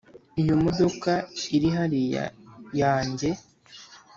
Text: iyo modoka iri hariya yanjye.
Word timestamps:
iyo 0.41 0.55
modoka 0.63 1.11
iri 1.55 1.69
hariya 1.77 2.25
yanjye. 2.81 3.29